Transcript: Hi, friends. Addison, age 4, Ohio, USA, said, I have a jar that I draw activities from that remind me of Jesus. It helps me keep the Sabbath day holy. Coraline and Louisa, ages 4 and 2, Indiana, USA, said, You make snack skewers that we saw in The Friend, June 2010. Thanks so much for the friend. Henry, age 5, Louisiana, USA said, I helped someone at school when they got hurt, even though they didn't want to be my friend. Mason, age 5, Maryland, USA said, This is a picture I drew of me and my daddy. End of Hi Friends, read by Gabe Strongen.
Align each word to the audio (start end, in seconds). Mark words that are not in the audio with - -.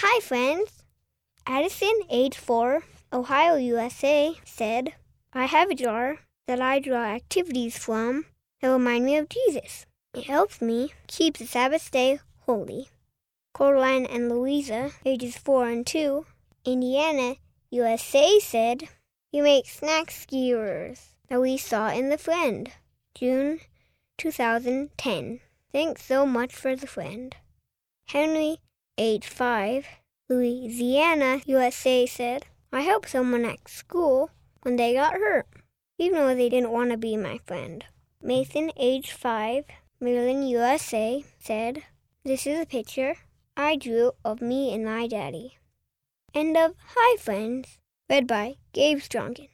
Hi, 0.00 0.20
friends. 0.20 0.84
Addison, 1.44 2.02
age 2.08 2.36
4, 2.36 2.84
Ohio, 3.12 3.56
USA, 3.56 4.36
said, 4.44 4.94
I 5.32 5.46
have 5.46 5.70
a 5.70 5.74
jar 5.74 6.18
that 6.46 6.60
I 6.60 6.78
draw 6.78 7.02
activities 7.02 7.76
from 7.76 8.26
that 8.62 8.68
remind 8.68 9.06
me 9.06 9.16
of 9.16 9.28
Jesus. 9.28 9.86
It 10.14 10.26
helps 10.26 10.62
me 10.62 10.92
keep 11.08 11.36
the 11.36 11.48
Sabbath 11.48 11.90
day 11.90 12.20
holy. 12.46 12.86
Coraline 13.52 14.06
and 14.06 14.28
Louisa, 14.28 14.92
ages 15.04 15.36
4 15.36 15.68
and 15.68 15.84
2, 15.84 16.24
Indiana, 16.64 17.34
USA, 17.72 18.38
said, 18.38 18.84
You 19.32 19.42
make 19.42 19.66
snack 19.66 20.12
skewers 20.12 21.16
that 21.28 21.40
we 21.40 21.56
saw 21.56 21.90
in 21.90 22.08
The 22.08 22.18
Friend, 22.18 22.70
June 23.16 23.58
2010. 24.16 25.40
Thanks 25.72 26.04
so 26.04 26.24
much 26.24 26.54
for 26.54 26.76
the 26.76 26.86
friend. 26.86 27.34
Henry, 28.06 28.58
age 28.98 29.28
5, 29.28 29.86
Louisiana, 30.28 31.40
USA 31.46 32.04
said, 32.04 32.46
I 32.72 32.80
helped 32.80 33.08
someone 33.08 33.44
at 33.44 33.68
school 33.68 34.30
when 34.62 34.76
they 34.76 34.92
got 34.92 35.14
hurt, 35.14 35.46
even 35.98 36.18
though 36.18 36.34
they 36.34 36.48
didn't 36.48 36.72
want 36.72 36.90
to 36.90 36.96
be 36.96 37.16
my 37.16 37.38
friend. 37.46 37.84
Mason, 38.20 38.72
age 38.76 39.12
5, 39.12 39.64
Maryland, 40.00 40.50
USA 40.50 41.24
said, 41.38 41.84
This 42.24 42.46
is 42.46 42.60
a 42.60 42.66
picture 42.66 43.14
I 43.56 43.76
drew 43.76 44.12
of 44.24 44.42
me 44.42 44.74
and 44.74 44.84
my 44.84 45.06
daddy. 45.06 45.58
End 46.34 46.56
of 46.56 46.74
Hi 46.94 47.16
Friends, 47.18 47.78
read 48.10 48.26
by 48.26 48.56
Gabe 48.72 48.98
Strongen. 48.98 49.48